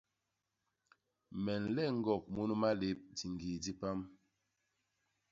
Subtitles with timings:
[1.43, 3.99] Me nleñ ñgok munu malép diñgii di pam.